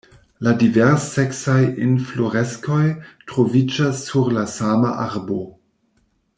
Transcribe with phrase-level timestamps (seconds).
[0.45, 1.57] La divers-seksaj
[1.87, 2.81] infloreskoj
[3.33, 5.41] troviĝas sur la sama arbo.